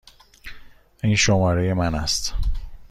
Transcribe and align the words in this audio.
این 1.03 1.15
شماره 1.15 1.73
من 1.73 1.95
است. 1.95 2.33